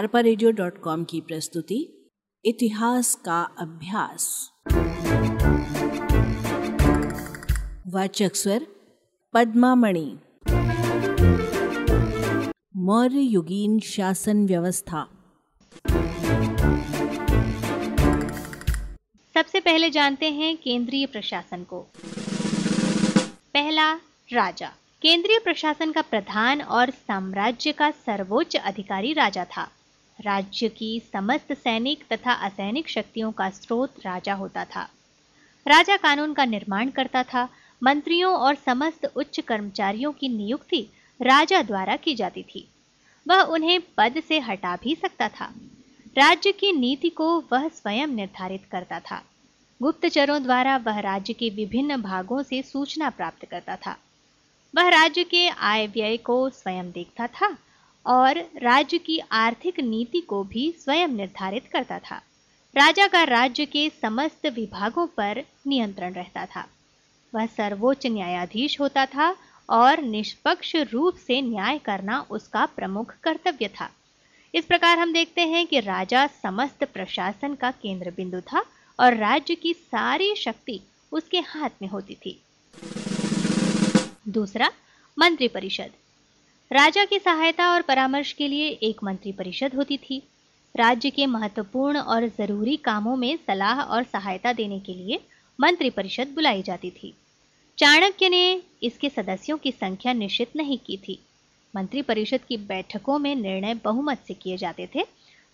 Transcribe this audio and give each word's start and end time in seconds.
अरपा 0.00 0.22
की 1.04 1.20
प्रस्तुति, 1.20 2.10
इतिहास 2.44 3.14
का 3.14 3.42
अभ्यास। 3.42 4.50
वाचक 7.86 8.36
स्वर, 8.36 8.66
पद्मामणि। 9.34 10.18
मौर्य 12.76 13.20
युगीन 13.20 13.80
शासन 13.80 14.46
व्यवस्था। 14.46 15.06
सबसे 19.34 19.60
पहले 19.60 19.90
जानते 19.90 20.30
हैं 20.30 20.56
केंद्रीय 20.56 21.06
प्रशासन 21.06 21.64
को। 21.64 21.86
पहला, 23.54 23.94
राजा। 24.32 24.72
केंद्रीय 25.02 25.38
प्रशासन 25.38 25.92
का 25.92 26.02
प्रधान 26.02 26.62
और 26.62 26.90
साम्राज्य 26.90 27.72
का 27.72 27.90
सर्वोच्च 27.90 28.56
अधिकारी 28.56 29.12
राजा 29.12 29.44
था। 29.44 29.68
राज्य 30.20 30.68
की 30.68 31.02
समस्त 31.12 31.52
सैनिक 31.52 32.04
तथा 32.12 32.32
असैनिक 32.32 32.88
शक्तियों 32.88 33.32
का 33.32 33.50
स्रोत 33.50 33.94
राजा 34.04 34.34
होता 34.34 34.64
था। 34.64 34.82
राजा 35.66 35.96
कानून 35.96 36.34
का 36.34 36.44
निर्माण 36.44 36.90
करता 36.90 37.22
था। 37.22 37.48
मंत्रियों 37.82 38.34
और 38.34 38.54
समस्त 38.54 39.12
उच्च 39.16 39.40
कर्मचारियों 39.40 40.12
की 40.12 40.28
नियुक्ति 40.28 40.86
राजा 41.22 41.62
द्वारा 41.62 41.96
की 41.96 42.14
जाती 42.14 42.42
थी। 42.42 42.68
वह 43.28 43.40
उन्हें 43.40 43.80
पद 43.96 44.22
से 44.28 44.38
हटा 44.38 44.76
भी 44.76 44.94
सकता 44.94 45.28
था। 45.28 45.54
राज्य 46.18 46.52
की 46.52 46.72
नीति 46.72 47.08
को 47.08 47.44
वह 47.52 47.68
स्वयं 47.68 48.06
निर्धारित 48.06 48.64
करता 48.64 49.00
था। 49.00 49.22
गुप्तचरों 49.82 50.42
द्वारा 50.42 50.76
वह 50.76 50.98
राज्य 51.00 51.32
के 51.32 51.50
विभिन्न 51.50 52.02
भागों 52.02 52.42
से 52.42 52.62
सूचना 52.62 53.10
प्राप्त 53.10 53.44
करता 53.44 53.76
था। 53.76 53.96
वह 54.76 54.88
राज्य 54.88 55.24
के 55.24 55.48
आय 55.48 55.86
व्यय 55.86 56.16
को 56.16 56.50
स्वयं 56.50 56.90
देखता 56.90 57.26
था 57.26 57.56
और 58.06 58.38
राज्य 58.62 58.98
की 58.98 59.18
आर्थिक 59.32 59.80
नीति 59.80 60.20
को 60.20 60.44
भी 60.44 60.72
स्वयं 60.72 61.08
निर्धारित 61.08 61.66
करता 61.72 61.98
था। 61.98 62.22
राजा 62.76 63.06
का 63.06 63.22
राज्य 63.24 63.66
के 63.66 63.88
समस्त 64.02 64.46
विभागों 64.46 65.06
पर 65.06 65.44
नियंत्रण 65.66 66.12
रहता 66.12 66.46
था। 66.46 66.66
वह 67.34 67.46
सर्वोच्च 67.46 68.06
न्यायाधीश 68.06 68.80
होता 68.80 69.06
था 69.06 69.36
और 69.68 70.02
निष्पक्ष 70.02 70.76
रूप 70.76 71.16
से 71.16 71.42
न्याय 71.42 71.78
करना 71.78 72.26
उसका 72.30 72.66
प्रमुख 72.66 73.14
कर्तव्य 73.22 73.68
था। 73.68 73.90
इस 74.54 74.64
प्रकार 74.64 74.98
हम 74.98 75.12
देखते 75.12 75.40
हैं 75.40 75.66
कि 75.66 75.80
राजा 75.80 76.26
समस्त 76.26 76.84
प्रशासन 76.84 77.54
का 77.54 77.70
केंद्र 77.70 78.10
बिंदु 78.10 78.40
था 78.40 78.64
और 79.00 79.14
राज्य 79.14 79.54
की 79.54 79.74
सारी 79.74 80.34
शक्ति 80.36 80.80
उसके 81.12 81.40
हाथ 81.40 81.70
में 81.82 81.88
होती 81.88 82.14
थी। 82.14 82.40
दूसरा 84.28 84.70
मंत्री 85.18 85.48
परिषद 85.48 85.90
राजा 86.70 87.04
की 87.04 87.18
सहायता 87.18 87.68
और 87.70 87.82
परामर्श 87.82 88.32
के 88.32 88.48
लिए 88.48 88.68
एक 88.68 89.02
मंत्री 89.04 89.32
परिषद 89.32 89.74
होती 89.74 89.96
थी। 89.96 90.22
राज्य 90.76 91.10
के 91.10 91.26
महत्वपूर्ण 91.26 91.98
और 91.98 92.26
ज़रूरी 92.28 92.76
कामों 92.76 93.16
में 93.16 93.36
सलाह 93.36 93.80
और 93.80 94.02
सहायता 94.02 94.52
देने 94.52 94.78
के 94.80 94.94
लिए 94.94 95.20
मंत्री 95.60 95.90
परिषद 95.90 96.28
बुलाई 96.28 96.62
जाती 96.62 96.90
थी। 96.90 97.14
चाणक्य 97.78 98.28
ने 98.28 98.62
इसके 98.82 99.08
सदस्यों 99.08 99.58
की 99.58 99.72
संख्या 99.72 100.12
निश्चित 100.12 100.56
नहीं 100.56 100.78
की 100.78 100.96
थी। 100.96 101.18
मंत्री 101.76 102.02
परिषद 102.02 102.40
की 102.48 102.56
बैठकों 102.56 103.18
में 103.18 103.34
निर्णय 103.34 103.74
बहुमत 103.74 104.22
से 104.26 104.34
किए 104.34 104.56
जाते 104.56 104.88
थे, 104.94 105.04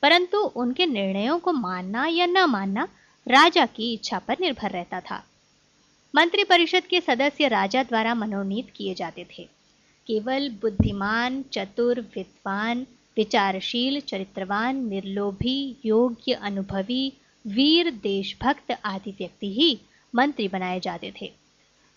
परंतु 0.02 0.38
उनके 0.38 0.86
निर्णयों 0.86 1.38
को 1.38 1.52
मानना 1.52 2.06
या 2.06 2.26
न 2.26 2.44
मानना 2.44 2.88
राजा 3.26 3.66
की 3.66 3.92
इच्छा 3.92 4.18
पर 4.18 4.36
निर्भर 4.40 4.70
रहता 4.70 5.00
था। 5.00 5.24
मंत्रिपरिषद 6.14 6.82
के 6.82 7.00
सदस्य 7.00 7.48
राजा 7.48 7.82
द्वारा 7.82 8.14
मनोनीत 8.14 8.70
किए 8.76 8.94
जाते 8.94 9.26
थे। 9.38 9.55
केवल 10.08 10.48
बुद्धिमान, 10.48 11.42
चतुर, 11.52 12.00
विद्वान, 12.00 12.86
विचारशील, 13.16 14.00
चरित्रवान, 14.00 14.76
निर्लोभी, 14.88 15.76
योग्य, 15.84 16.32
अनुभवी, 16.32 17.12
वीर, 17.46 17.90
देशभक्त 17.90 18.72
आदि 18.84 19.10
व्यक्ति 19.10 19.52
ही 19.52 19.78
मंत्री 20.14 20.48
बनाए 20.48 20.80
जाते 20.80 21.12
थे। 21.20 21.32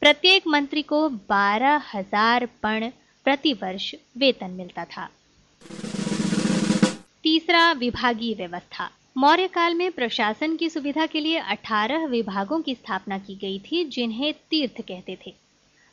प्रत्येक 0.02 0.48
मंत्री 0.48 0.82
को 0.82 1.10
बारह 1.10 1.82
हज़ार 1.94 2.46
पण 2.64 2.90
प्रति 3.26 3.54
वर्ष 3.54 3.96
वेतन 4.18 4.52
मिलता 4.52 4.86
था। 4.86 5.10
तीसरा 7.24 7.72
विभागीय 7.72 8.34
व्यवस्था। 8.34 8.90
मौर्य 9.18 9.48
काल 9.48 9.74
में 9.74 9.92
प्रशासन 9.92 10.56
की 10.56 10.70
सुविधा 10.70 11.06
के 11.06 11.20
लिए 11.20 11.40
18 11.40 12.06
विभागों 12.06 12.62
की 12.62 12.76
स्थापना 12.76 13.18
की 13.18 13.36
गई 13.36 13.60
थी, 13.60 13.84
जिन्हें 13.86 14.34
तीर्थ 14.34 14.82
कहते 14.82 15.18
थे। 15.28 15.34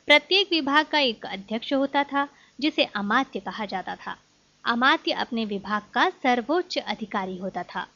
प्रत्येक 0.06 0.48
विभाग 0.50 0.86
का 0.86 0.98
एक 0.98 1.26
अध्यक्ष 1.26 1.72
होता 1.72 2.04
था, 2.04 2.28
जिसे 2.60 2.84
अमात्य 2.84 3.40
कहा 3.40 3.66
जाता 3.66 3.94
था। 3.94 4.16
अमात्य 4.64 5.12
अपने 5.12 5.44
विभाग 5.44 5.82
का 5.94 6.10
सर्वोच्च 6.10 6.78
अधिकारी 6.78 7.36
होता 7.36 7.62
था। 7.62 7.86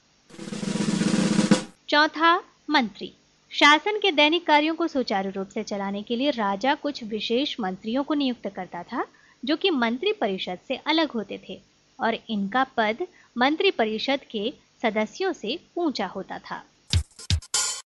चौथा, 1.89 2.43
मंत्री। 2.71 3.13
शासन 3.51 3.99
के 3.99 4.13
दैनिक 4.13 4.47
कार्यों 4.47 4.75
को 4.75 4.87
सुचारू 4.87 5.31
रूप 5.31 5.49
से 5.49 5.63
चलाने 5.63 6.03
के 6.03 6.17
लिए 6.17 6.31
राजा 6.31 6.75
कुछ 6.75 7.05
विशेष 7.05 7.57
मंत्रियों 7.61 8.03
को 8.03 8.15
नियुक्त 8.15 8.49
करता 8.49 8.83
था, 8.83 9.05
जो 9.45 9.57
कि 9.57 9.71
मंत्री 9.71 10.13
परिषद 10.13 10.59
से 10.69 10.77
अलग 10.77 11.11
होते 11.11 11.41
थे, 11.49 11.61
और 12.01 12.19
इनका 12.29 12.65
पद 12.65 13.07
मंत्री 13.39 13.71
परिषद 13.71 14.21
के 14.31 14.55
सदस्यों 14.83 15.33
से 15.33 15.59
ऊँचा 15.77 16.07
होता 16.07 16.39
था। 16.39 16.65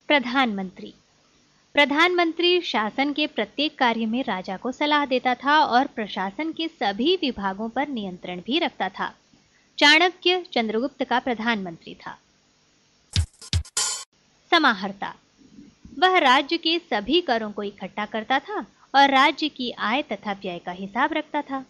प्रधानमंत्री। 0.07 0.93
प्रधानमंत्री 1.73 2.61
शासन 2.61 3.13
के 3.13 3.27
प्रत्येक 3.27 3.77
कार्य 3.77 4.05
में 4.05 4.23
राजा 4.23 4.57
को 4.57 4.71
सलाह 4.71 5.05
देता 5.05 5.35
था 5.35 5.59
और 5.63 5.87
प्रशासन 5.87 6.51
के 6.51 6.67
सभी 6.67 7.15
विभागों 7.15 7.69
पर 7.69 7.87
नियंत्रण 7.87 8.39
भी 8.39 8.59
रखता 8.59 8.89
था। 8.89 9.13
चाणक्य 9.77 10.45
चंद्रगुप्त 10.53 11.03
का 11.03 11.19
प्रधानमंत्री 11.19 11.95
था। 11.95 12.17
समाहर्ता। 14.51 15.15
वह 15.99 16.17
राज्य 16.17 16.57
के 16.57 16.79
सभी 16.79 17.21
करों 17.21 17.51
को 17.51 17.63
इकट्ठा 17.63 18.05
करता 18.05 18.39
था 18.39 18.65
और 18.95 19.09
राज्य 19.09 19.49
की 19.49 19.71
आय 19.71 20.01
तथा 20.01 20.31
व्यय 20.31 20.59
का 20.59 20.71
हिसाब 20.71 21.13
रखता 21.13 21.41
था। 21.41 21.65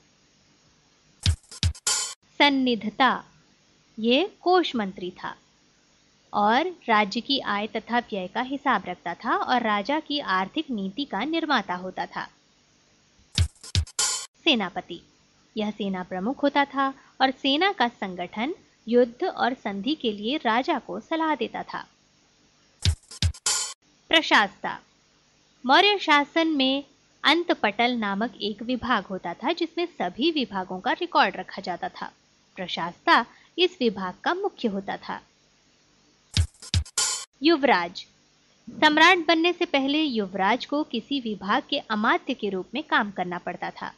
सन्निधता। 2.38 3.23
ये 4.00 4.31
कोष 4.41 4.75
मंत्री 4.75 5.13
था। 5.23 5.35
और 6.34 6.68
राज्य 6.90 7.22
की 7.22 7.40
आय 7.40 7.68
तथा 7.68 8.00
व्यय 8.00 8.28
का 8.28 8.42
हिसाब 8.42 8.84
रखता 8.88 9.14
था 9.14 9.36
और 9.36 9.62
राजा 9.62 10.00
की 10.00 10.19
आर्थिक 10.19 10.69
नीति 10.72 11.06
का 11.06 11.24
निर्माता 11.24 11.75
होता 11.75 12.06
था। 12.06 12.28
सेनापति। 14.44 15.02
यह 15.58 15.72
सेना 15.72 16.03
प्रमुख 16.03 16.44
होता 16.44 16.66
था 16.66 16.94
और 17.22 17.31
सेना 17.31 17.72
का 17.72 17.88
संगठन 17.88 18.56
युद्ध 18.88 19.24
और 19.24 19.53
संधि 19.53 19.96
के 19.96 20.12
लिए 20.12 20.38
राजा 20.38 20.80
को 20.80 21.00
सलाह 21.00 21.36
देता 21.36 21.64
था। 21.64 21.88
प्रशासता। 24.09 24.80
मौर्य 25.66 25.98
शासन 25.98 26.48
में 26.48 26.84
अंत 27.24 27.52
पटल 27.52 27.92
नामक 27.92 28.34
एक 28.42 28.63
विभाग 28.63 29.06
होता 29.06 29.34
था 29.34 29.53
जिसमें 29.53 29.86
सभी 29.86 30.31
विभागों 30.31 30.80
का 30.80 30.92
रिकॉर्ड 30.92 31.36
रखा 31.36 31.62
जाता 31.62 31.90
था। 31.90 32.12
प्रशासता 32.56 33.25
इस 33.59 33.78
विभाग 33.80 34.13
का 34.24 34.34
मुख्य 34.34 34.68
होता 34.68 34.98
था। 34.98 35.22
युवराज। 37.44 38.06
सम्राट 38.69 39.18
बनने 39.28 39.53
से 39.53 39.66
पहले 39.66 40.02
युवराज 40.02 40.66
को 40.66 40.84
किसी 40.84 41.19
विभाग 41.19 41.63
के 41.69 41.78
अमात्य 41.78 42.34
के 42.34 42.50
रूप 42.50 42.68
में 42.74 42.84
काम 42.84 43.12
करना 43.12 43.38
पड़ता 43.38 43.72
था। 43.72 43.94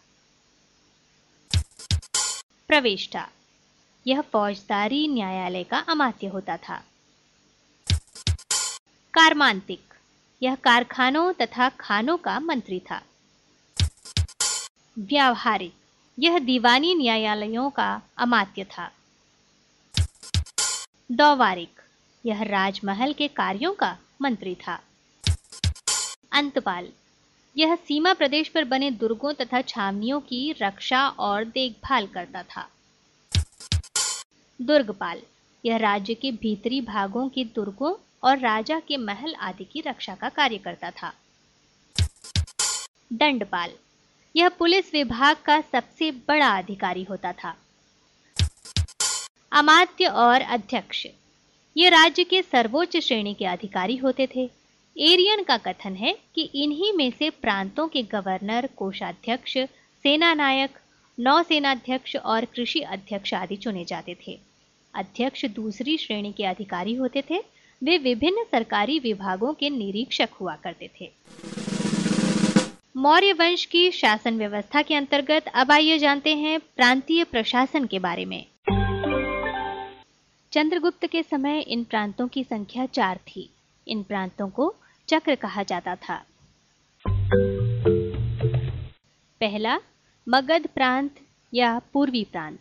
प्रवेष्टा। 2.68 3.30
यह 4.08 4.22
फौजदारी 4.22 5.08
न्यायालय 5.08 5.64
का 5.64 5.78
अमात्य 5.78 6.28
होता 6.28 6.58
था। 6.58 6.84
कारमांतिक। 9.14 9.94
यह 10.44 10.56
कारखानों 10.56 11.34
तथा 11.34 11.70
खानों 11.70 12.18
का 12.18 12.40
मंत्री 12.40 12.80
था। 12.80 13.02
व्यावहारिक। 15.00 15.74
यह 16.20 16.40
दीवानी 16.40 16.96
न्यायालयों 16.96 17.70
का 17.70 18.02
अमात्य 18.18 18.64
था। 18.64 18.92
दौवारिक। 21.12 21.83
यह 22.26 22.44
राजमहल 22.44 23.14
के 23.14 23.28
कार्यों 23.28 23.74
का 23.74 23.98
मंत्री 24.22 24.56
था। 24.56 24.80
अंतपाल, 26.32 26.88
यह 27.58 27.76
सीमा 27.76 28.14
प्रदेश 28.14 28.48
पर 28.48 28.64
बने 28.64 28.92
दुर्गों 28.92 29.34
तथा 29.34 29.62
छावनियों 29.62 30.20
की 30.20 30.52
रक्षा 30.62 31.08
और 31.08 31.46
देखभाल 31.46 32.08
करता 32.08 32.44
था। 32.44 32.68
दुर्गपाल, 34.62 35.22
यह 35.66 35.78
राज्य 35.78 36.14
के 36.14 36.32
भीतरी 36.32 36.82
भागों 36.82 37.30
के 37.30 37.44
दुर्गों 37.44 37.96
और 38.24 38.38
राजा 38.38 38.80
के 38.80 38.98
महल 38.98 39.36
आदि 39.36 39.64
की 39.64 39.82
रक्षा 39.82 40.16
का 40.16 40.30
कार्य 40.30 40.58
करता 40.58 40.92
था। 40.92 41.14
दंडपाल, 43.14 43.72
यह 44.36 44.50
पुलिस 44.50 44.94
विभाग 44.94 45.36
का 45.46 45.62
सबसे 45.62 46.12
बड़ा 46.12 46.58
अधिकारी 46.58 47.04
होता 47.04 47.34
था। 47.34 47.56
अमात्य 49.52 50.06
और 50.06 50.42
अध्यक्ष 50.42 51.08
ये 51.78 51.90
राज्य 51.90 52.24
के 52.24 52.42
सर्वोच्च 52.42 52.98
श्रेणी 52.98 53.34
के 53.34 53.46
अधिकारी 53.46 53.96
होते 53.98 54.28
थे। 54.36 54.50
एरियन 54.96 55.44
का 55.44 55.58
कथन 55.58 55.96
है 55.96 56.18
कि 56.36 56.42
इन्हीं 56.56 56.92
में 56.94 57.12
से 57.12 57.30
प्रांतों 57.30 57.88
के 57.88 58.04
गवर्नर, 58.04 58.70
कोषाध्यक्ष 58.78 59.58
सेना 60.06 60.34
नायक 60.34 60.78
नौसेनाध्यक्ष 61.20 62.16
और 62.16 62.46
कृषि 62.46 62.80
अध्यक्ष 62.80 63.34
आदि 63.34 63.56
चुने 63.56 63.86
जाते 63.86 64.18
थे। 64.28 64.40
अध्यक्ष 64.94 65.46
दूसरी 65.46 65.98
श्रेणी 65.98 66.32
के 66.32 66.44
अधिकारी 66.44 66.96
होते 66.96 67.22
थे। 67.22 67.40
वे 67.84 67.98
विभिन्न 67.98 68.44
सरकारी 68.44 69.00
विभागों 69.00 69.54
के 69.54 69.70
निरीक्षक 69.70 70.30
हुआ 70.42 70.56
करते 70.56 70.90
थे। 71.02 71.12
मौर्य 72.98 73.34
वंश 73.34 73.66
की 73.66 73.92
शासन 73.92 74.38
व्यवस्था 74.38 74.82
के 74.82 74.96
अंतर्गत 74.96 75.46
अब 75.54 75.72
आइए 75.72 75.98
जानते 75.98 76.36
हैं 76.36 76.60
प्रांतीय 76.60 77.24
प्रशासन 77.24 77.86
के 77.86 78.00
बारे 78.00 78.26
में। 78.26 78.46
चंद्रगुप्त 80.54 81.08
के 81.08 81.24
समय 81.24 81.60
इन 81.60 81.84
प्रांतों 81.84 82.28
की 82.28 82.44
संख्या 82.44 82.86
चार 82.86 83.18
थी। 83.18 83.50
इन 83.88 84.04
प्रांतों 84.04 84.50
को 84.50 84.76
चक्र 85.08 85.36
कहा 85.36 85.64
जाता 85.64 85.96
था। 85.96 86.26
पहला, 89.40 89.80
मगध 90.30 90.68
प्रांत 90.68 91.16
या 91.54 91.80
पूर्वी 91.94 92.24
प्रांत। 92.24 92.60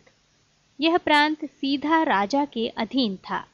यह 0.81 0.97
प्रांत 0.97 1.45
सीधा 1.45 2.03
राजा 2.03 2.45
के 2.45 2.67
अधीन 2.67 3.15
था। 3.15 3.45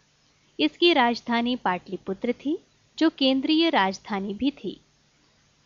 इसकी 0.59 0.93
राजधानी 0.93 1.55
पाटलिपुत्र 1.55 2.33
थी, 2.33 2.59
जो 2.99 3.09
केंद्रीय 3.09 3.69
राजधानी 3.69 4.33
भी 4.33 4.51
थी। 4.51 4.81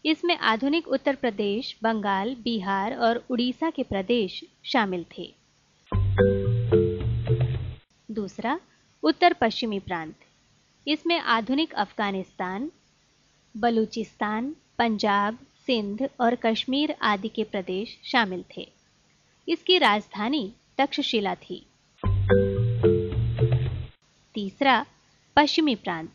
इसमें 0.06 0.38
आधुनिक 0.38 0.88
उत्तर 0.88 1.16
प्रदेश, 1.16 1.78
बंगाल, 1.84 2.36
बिहार 2.36 2.96
और 2.96 3.26
उड़ीसा 3.30 3.70
के 3.70 3.84
प्रदेश 3.84 4.44
शामिल 4.64 5.06
थे। 5.18 5.43
दूसरा 8.24 8.60
उत्तर 9.04 9.34
पश्चिमी 9.34 9.80
प्रांत। 9.80 10.16
इसमें 10.88 11.20
आधुनिक 11.20 11.74
अफ़गानिस्तान, 11.74 12.72
बलूचिस्तान, 13.58 14.56
पंजाब, 14.78 15.38
सिंध 15.66 16.10
और 16.20 16.36
कश्मीर 16.36 16.96
आदि 17.02 17.28
के 17.28 17.44
प्रदेश 17.44 17.98
शामिल 18.04 18.46
थे। 18.58 18.72
इसकी 19.50 19.78
राजधानी 19.78 20.54
तक्षशिला 20.78 21.36
थी। 21.36 21.66
तीसरा, 24.34 24.86
पश्चिमी 25.36 25.76
प्रांत। 25.76 26.12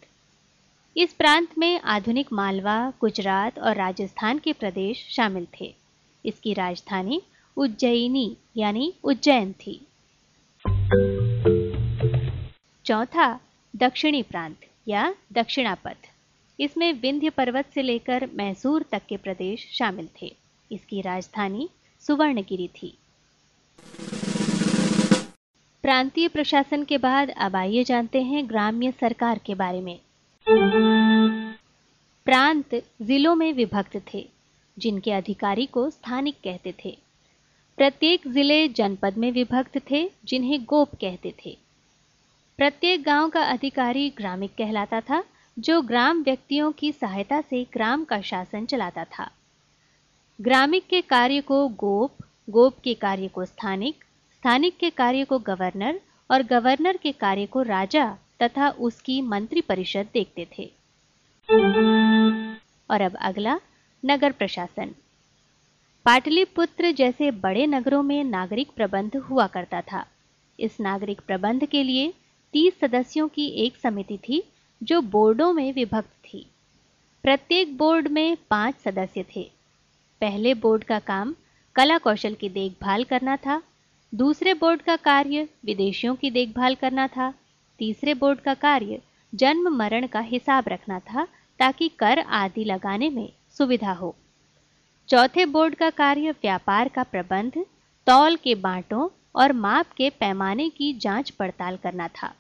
इस 0.97 1.13
प्रांत 1.13 1.59
में 1.59 1.81
आधुनिक 1.81 2.33
मालवा, 2.33 2.93
गुजरात 3.01 3.59
और 3.59 3.77
राजस्थान 3.77 4.39
के 4.39 4.53
प्रदेश 4.53 5.07
शामिल 5.11 5.47
थे। 5.61 5.75
इसकी 6.25 6.53
राजधानी 6.53 7.23
उज्जैनी, 7.57 8.37
यानी 8.57 8.95
उज्जैन 9.05 9.53
थी। 9.53 9.88
चौथा 12.89 13.41
दक्षिणी 13.77 14.23
प्रांत, 14.23 14.57
या 14.87 15.13
दक्षिणापथ। 15.33 16.07
इसमें 16.61 16.93
विंध्य 16.93 17.31
पर्वत 17.31 17.65
से 17.75 17.83
लेकर 17.83 18.29
मैसूर 18.35 18.85
तक 18.93 19.03
के 19.09 19.17
प्रदेश 19.17 19.69
शामिल 19.73 20.09
थे। 20.23 20.37
इसकी 20.73 21.01
राजधानी 21.01 21.69
सुवर्णगिरी 22.01 22.69
थी। 22.69 22.99
प्रांतीय 25.83 26.29
प्रशासन 26.29 26.85
के 26.85 26.99
बाद 26.99 27.31
अब 27.31 27.57
आइए 27.57 27.85
जानते 27.85 28.23
हैं 28.23 28.49
ग्राम्य 28.49 28.93
सरकार 28.93 29.41
के 29.47 29.55
बारे 29.55 29.81
में। 29.81 29.99
प्रांत 32.27 32.85
जिलों 33.03 33.35
में 33.35 33.53
विभक्त 33.53 34.03
थे, 34.15 34.29
जिनके 34.79 35.13
अधिकारी 35.13 35.67
को 35.67 35.91
स्थानिक 35.91 36.35
कहते 36.45 36.75
थे। 36.85 36.99
प्रत्येक 37.77 38.29
ज़िले 38.29 38.69
जनपद 38.69 39.19
में 39.19 39.33
विभक्त 39.33 39.79
थे, 39.91 40.11
जिन्हें 40.25 40.65
गोप 40.65 40.95
कहते 40.95 41.35
थे। 41.47 41.68
प्रत्येक 42.59 43.03
गाँव 43.03 43.29
का 43.29 43.43
अधिकारी 43.43 44.09
ग्रामिक 44.11 44.51
कहलाता 44.51 45.01
था, 45.01 45.25
जो 45.59 45.81
ग्राम 45.83 46.23
व्यक्तियों 46.23 46.73
की 46.73 46.93
सहायता 46.93 47.41
से 47.41 47.63
ग्राम 47.73 48.05
का 48.05 48.21
शासन 48.21 48.67
चलाता 48.67 49.05
था। 49.05 49.31
ग्रामिक 50.41 50.87
के 50.87 51.01
कार्य 51.01 51.41
को 51.41 51.69
गोप 51.69 52.25
गोप 52.51 52.79
के 52.85 52.95
कार्य 52.95 53.29
को 53.29 53.45
स्थानिक 53.45 54.05
स्थानिक 54.33 54.77
के 54.77 54.91
कार्य 54.91 55.25
को 55.25 55.39
गवर्नर 55.39 56.01
और 56.31 56.43
गवर्नर 56.43 56.97
के 56.97 57.13
कार्य 57.13 57.47
को 57.47 57.63
राजा 57.63 58.17
तथा 58.43 58.71
उसकी 58.71 59.21
मंत्री 59.23 59.61
परिषद 59.61 60.09
देखते 60.13 60.47
थे। 60.59 60.71
और 62.91 63.01
अब 63.01 63.17
अगला, 63.21 63.61
नगर 64.05 64.33
प्रशासन। 64.33 64.95
पाटलिपुत्र 66.05 66.93
जैसे 66.93 67.31
बड़े 67.31 67.67
नगरों 67.67 68.03
में 68.03 68.25
नागरिक 68.25 68.71
प्रबंध 68.71 69.17
हुआ 69.17 69.47
करता 69.47 69.81
था। 69.81 70.07
इस 70.59 70.81
नागरिक 70.81 71.21
प्रबंध 71.21 71.67
के 71.67 71.83
लिए 71.83 72.13
तीस 72.53 72.81
सदस्यों 72.81 73.29
की 73.29 73.47
एक 73.47 73.77
समिति 73.77 74.19
थी, 74.19 74.43
जो 74.83 75.01
बोर्डों 75.01 75.53
में 75.53 75.73
विभक्त 75.73 76.15
थी। 76.25 76.47
प्रत्येक 77.23 77.77
बोर्ड 77.79 78.09
में 78.09 78.37
पाँच 78.51 78.75
सदस्य 78.75 79.25
थे। 79.37 79.51
पहले 80.21 80.55
बोर्ड 80.55 80.85
का 80.85 80.99
काम 80.99 81.35
कला 81.75 81.99
कौशल 81.99 82.35
की 82.35 82.49
देखभाल 82.49 83.05
करना 83.05 83.37
था, 83.37 83.63
दूसरे 84.15 84.55
बोर्ड 84.55 84.83
का 84.83 84.97
कार्य 84.97 85.49
विदेशियों 85.65 86.15
की 86.15 86.31
देखभाल 86.31 86.75
करना 86.75 87.07
था, 87.07 87.35
तीसरे 87.79 88.15
बोर्ड 88.15 88.41
का 88.41 88.55
कार्य 88.55 89.03
जन्म 89.35 89.69
मरण 89.69 90.07
का 90.07 90.21
हिसाब 90.21 90.65
रखना 90.69 90.99
था, 90.99 91.25
ताकि 91.59 91.89
कर 91.89 92.19
आदि 92.19 92.65
लगाने 92.65 93.11
में 93.11 93.33
सुविधा 93.59 93.93
हो। 93.93 94.17
चौथे 95.09 95.47
बोर्ड 95.47 95.75
का 95.75 95.91
कार्य 95.91 96.31
व्यापार 96.31 96.89
का 96.89 97.03
प्रबंध, 97.03 97.53
तौल 98.07 98.37
के 98.37 98.55
बांटों 98.55 99.09
और 99.35 99.53
माप 99.53 99.93
के 99.97 100.11
पैमाने 100.11 100.69
की 100.69 100.93
जाँच 100.93 101.31
पड़ताल 101.31 101.77
करना 101.77 102.09
था। 102.09 102.33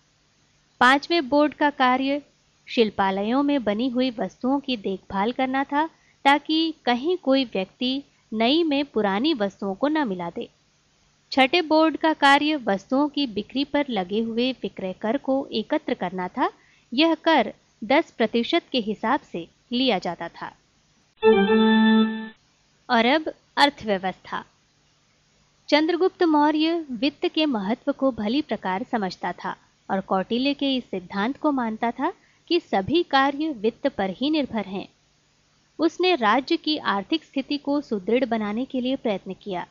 पाँचवें 0.81 1.29
बोर्ड 1.29 1.55
का 1.55 1.71
कार्य 1.71 2.23
शिल्पालयों 2.69 3.43
में 3.43 3.63
बनी 3.65 3.89
हुई 3.89 4.11
वस्तुओं 4.11 4.59
की 4.61 4.77
देखभाल 4.77 5.33
करना 5.33 5.65
था 5.65 5.87
ताकि 6.25 6.75
कहीं 6.85 7.17
कोई 7.17 7.45
व्यक्ति 7.45 8.03
नई 8.33 8.63
में 8.63 8.85
पुरानी 8.85 9.35
वस्तुओं 9.35 9.75
को 9.75 9.89
न 9.89 10.09
मिला 10.09 10.31
दे। 10.31 10.49
छठे 11.33 11.63
बोर्ड 11.63 11.97
का 11.97 12.13
कार्य 12.13 12.57
वस्तुओं 12.57 13.09
की 13.09 13.27
बिक्री 13.27 13.65
पर 13.65 13.87
लगे 13.91 14.21
हुए 14.21 14.53
विक्रय 14.53 14.93
कर 14.93 15.17
को 15.17 15.47
एकत्र 15.53 15.95
करना 15.95 16.29
था। 16.29 16.51
यह 16.93 17.15
कर 17.15 17.53
10 17.85 18.11
प्रतिशत 18.11 18.63
के 18.73 18.79
हिसाब 18.79 19.21
से 19.21 19.49
लिया 19.73 19.99
जाता 19.99 20.29
था। 20.29 20.53
और 22.89 23.07
अब 23.07 23.33
अर्थव्यवस्था। 23.57 24.45
चंद्रगुप्त 25.69 26.23
मौर्य 26.23 26.87
वित्त 26.91 27.29
के 27.29 27.47
महत्व 27.47 27.93
को 27.93 28.11
भली 28.11 28.43
प्रकार 28.43 28.83
समझता 28.83 29.33
था 29.33 29.57
और 29.91 30.01
कौटिल्य 30.01 30.55
के 30.55 30.77
इस 30.77 30.85
सिद्धांत 30.85 31.37
को 31.37 31.53
मानता 31.53 31.91
था 31.91 32.13
कि 32.49 32.61
सभी 32.61 33.03
कार्य 33.03 33.49
वित्त 33.53 33.89
पर 33.89 34.11
ही 34.11 34.31
निर्भर 34.31 34.67
हैं। 34.67 34.89
उसने 35.79 36.15
राज्य 36.15 36.57
की 36.57 36.77
आर्थिक 36.77 37.25
स्थिति 37.25 37.59
को 37.59 37.81
सुदृढ़ 37.81 38.25
बनाने 38.25 38.65
के 38.65 38.81
लिए 38.81 38.97
प्रयत्न 38.97 39.35
किया। 39.43 39.67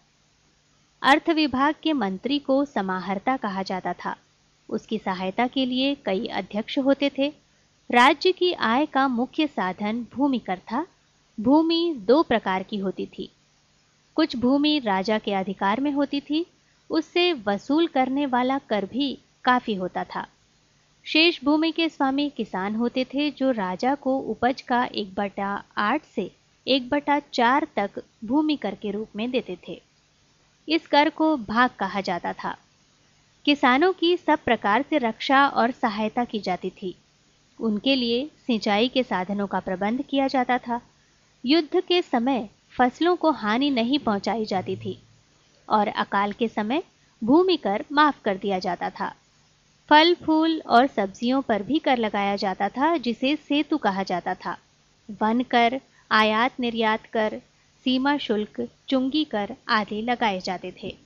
अर्थ 1.01 1.29
विभाग 1.29 1.75
के 1.83 1.93
मंत्री 1.93 2.39
को 2.39 2.65
समाहर्ता 2.65 3.37
कहा 3.37 3.63
जाता 3.63 3.93
था। 3.93 4.15
उसकी 4.69 4.97
सहायता 4.97 5.47
के 5.47 5.65
लिए 5.65 5.95
कई 5.95 6.27
अध्यक्ष 6.27 6.79
होते 6.79 7.11
थे। 7.17 7.33
राज्य 7.91 8.31
की 8.31 8.53
आय 8.53 8.85
का 8.85 9.07
मुख्य 9.07 9.47
साधन 9.47 10.07
भूमि 10.13 10.39
कर 10.39 10.57
था। 10.57 10.87
भूमि 11.39 11.95
दो 11.97 12.23
प्रकार 12.23 12.63
की 12.63 12.77
होती 12.77 13.05
थी। 13.05 13.31
कुछ 14.17 14.35
भूमि 14.35 14.79
राजा 14.79 15.17
के 15.17 15.33
अधिकार 15.33 15.81
में 15.81 15.91
होती 15.91 16.21
थी, 16.21 16.45
उससे 16.89 17.33
वसूल 17.33 17.87
करने 17.87 18.25
वाला 18.25 18.57
कर 18.57 18.85
भी 18.85 19.17
काफ़ी 19.43 19.75
होता 19.75 20.03
था। 20.03 20.27
शेष 21.05 21.43
भूमि 21.43 21.71
के 21.71 21.89
स्वामी 21.89 22.29
किसान 22.29 22.75
होते 22.75 23.05
थे, 23.05 23.31
जो 23.31 23.51
राजा 23.51 23.95
को 23.95 24.19
उपज 24.19 24.61
का 24.61 24.85
एक 24.85 25.13
बटा 25.15 25.63
आठ 25.77 26.03
से 26.03 26.31
एक 26.67 26.89
बटा 26.89 27.19
चार 27.19 27.67
तक 27.75 28.03
भूमि 28.25 28.55
कर 28.55 28.75
के 28.75 28.91
रूप 28.91 29.07
में 29.15 29.31
देते 29.31 29.57
थे। 29.67 29.81
इस 30.69 30.87
कर 30.87 31.09
को 31.09 31.37
भाग 31.37 31.69
कहा 31.69 32.01
जाता 32.01 32.33
था। 32.33 32.57
किसानों 33.45 33.93
की 33.93 34.17
सब 34.17 34.39
प्रकार 34.43 34.81
से 34.81 34.97
रक्षा 34.97 35.47
और 35.47 35.71
सहायता 35.71 36.25
की 36.25 36.39
जाती 36.39 36.69
थी। 36.69 36.95
उनके 37.59 37.95
लिए 37.95 38.31
सिंचाई 38.47 38.87
के 38.87 39.03
साधनों 39.03 39.47
का 39.47 39.59
प्रबंध 39.59 40.01
किया 40.01 40.27
जाता 40.27 40.57
था। 40.57 40.81
युद्ध 41.45 41.81
के 41.81 42.01
समय 42.01 42.49
फ़सलों 42.77 43.15
को 43.15 43.31
हानि 43.31 43.69
नहीं 43.69 43.99
पहुंचाई 43.99 44.45
जाती 44.45 44.75
थी 44.75 44.99
और 45.69 45.87
अकाल 45.87 46.31
के 46.31 46.47
समय 46.47 46.83
भूमि 47.23 47.57
कर 47.57 47.85
माफ़ 47.91 48.21
कर 48.25 48.37
दिया 48.37 48.59
जाता 48.59 48.89
था। 48.89 49.15
फल, 49.89 50.15
फूल 50.15 50.61
और 50.67 50.87
सब्जियों 50.87 51.41
पर 51.41 51.63
भी 51.63 51.79
कर 51.79 51.97
लगाया 51.97 52.35
जाता 52.35 52.69
था, 52.69 52.97
जिसे 52.97 53.35
सेतु 53.35 53.77
कहा 53.77 54.03
जाता 54.03 54.33
था। 54.33 54.57
वन 55.21 55.41
कर, 55.41 55.81
आयात 56.11 56.51
निर्यात 56.59 57.05
कर, 57.05 57.41
सीमा 57.83 58.17
शुल्क, 58.17 58.67
चुंगी 58.89 59.23
कर 59.23 59.55
आदि 59.69 60.01
लगाए 60.01 60.39
जाते 60.39 60.71
थे। 60.83 60.97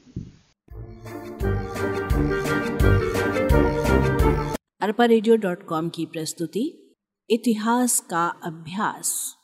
अरपा 4.81 5.07
की 5.89 6.05
प्रस्तुति, 6.05 6.95
इतिहास 7.29 7.99
का 7.99 8.27
अभ्यास। 8.43 9.37